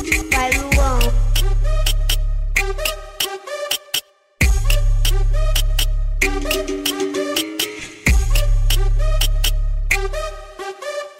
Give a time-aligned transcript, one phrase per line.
[0.00, 0.98] Vai, Luan.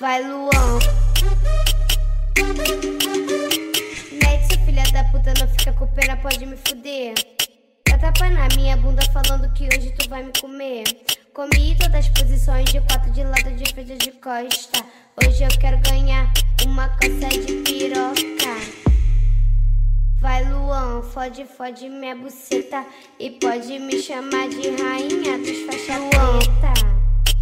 [0.01, 0.79] Vai, Luan.
[4.13, 7.15] Mete, filha da puta, não fica com pena, pode me fuder.
[7.85, 10.85] Tá tapa na minha bunda falando que hoje tu vai me comer.
[11.41, 14.85] Comi todas as posições de quatro de lado, de frente de costa.
[15.25, 16.31] Hoje eu quero ganhar
[16.67, 18.21] uma coça de piroca.
[20.21, 22.85] Vai Luan, fode, fode minha buceta
[23.19, 26.75] E pode me chamar de rainha dos faixa preta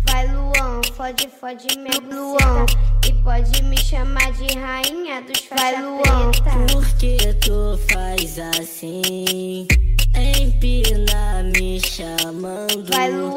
[0.09, 2.67] Vai Luan, fode, fode minha buceta
[3.05, 8.39] E pode me chamar de rainha dos faixa Vai Luan, preta Por que tu faz
[8.39, 9.67] assim?
[10.15, 13.28] Empina me chamando Vai Luan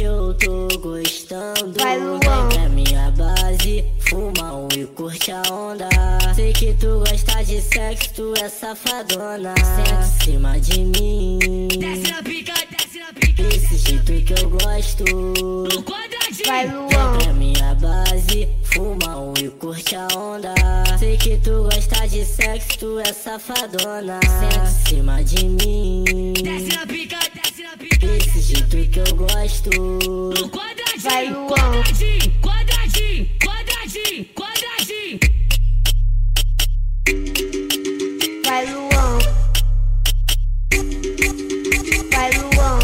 [0.00, 1.74] que eu tô gostando.
[1.78, 2.18] Vai Luan.
[2.20, 5.88] Vem pra minha base Fuma um e curte a onda.
[6.34, 9.54] Sei que tu gosta de sexo, tu é safadona.
[9.58, 11.68] Senta em cima de mim.
[11.78, 15.04] Desce na pica, desce na pica Desse jeito que eu gosto.
[15.04, 16.46] No quadradinho.
[16.46, 17.18] Vai Vem Luan.
[17.18, 20.54] pra minha base Fuma um e curte a onda.
[20.98, 24.18] Sei que tu gosta de sexo, tu é safadona.
[24.24, 26.32] Senta em cima de mim.
[26.42, 27.18] Desce na pica,
[28.70, 29.70] jeito que eu gosto.
[31.02, 31.46] Vai, Luan.
[31.48, 35.18] Quadradinho, quadradinho, quadradinho, quadradinho.
[38.46, 39.18] Vai Luan.
[42.12, 42.80] Vai Luan.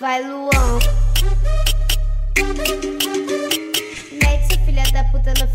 [0.00, 0.80] Vai Luan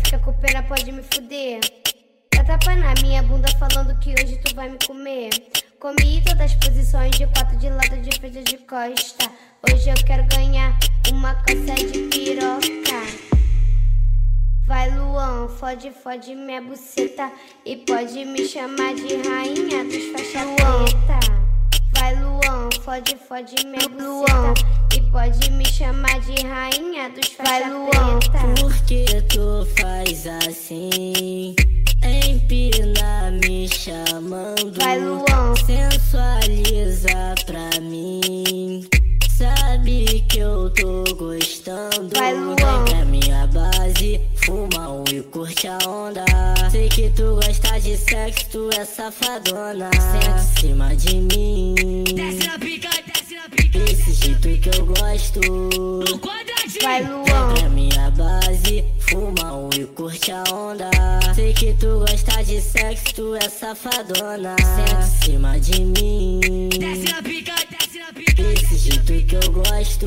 [0.06, 1.60] fica com pena, pode me fuder.
[2.32, 5.30] Dá tapa na minha bunda falando que hoje tu vai me comer.
[5.80, 9.30] Comi todas as posições de quatro de lado, de frente de costa.
[9.68, 10.78] Hoje eu quero ganhar
[11.10, 13.26] uma coça de piroca.
[14.64, 17.32] Vai Luan, fode, fode minha buceta.
[17.64, 21.35] E pode me chamar de rainha dos faixa preta
[22.96, 24.54] fode, fode minha buceta
[24.96, 28.60] E pode me chamar de rainha dos faixa preta.
[28.60, 31.54] Por que tu faz assim?
[32.02, 34.80] Empina me chamando.
[34.80, 35.54] Vai Luan.
[35.66, 38.88] Sensualiza pra mim.
[39.30, 42.08] Sabe que eu tô gostando.
[42.16, 42.56] Vai, Luan.
[42.56, 46.24] Vem pra minha base Fuma um e curte a onda.
[46.70, 49.90] Sei que tu gosta de sexo, tu é safadona.
[49.92, 51.74] Senta em cima de mim
[59.86, 60.90] e curte a onda.
[61.34, 64.56] Sei que tu gosta de sexo, tu é safadona.
[64.58, 66.68] Senta em cima de mim.
[66.70, 68.42] Desce na pica, desce na pica.
[68.42, 70.06] Desse jeito que eu gosto